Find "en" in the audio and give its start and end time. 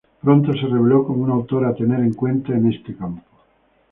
1.99-2.13, 2.53-2.73